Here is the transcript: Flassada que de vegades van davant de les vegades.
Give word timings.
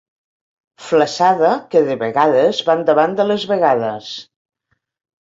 Flassada 0.85 1.51
que 1.75 1.83
de 1.89 1.99
vegades 2.05 2.65
van 2.73 2.83
davant 2.91 3.17
de 3.23 3.31
les 3.31 3.49
vegades. 3.55 4.13